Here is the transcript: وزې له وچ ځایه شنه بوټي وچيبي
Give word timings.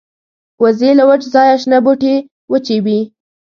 وزې 0.63 0.91
له 0.97 1.03
وچ 1.09 1.21
ځایه 1.33 1.55
شنه 1.61 1.77
بوټي 1.85 2.15
وچيبي 2.51 2.99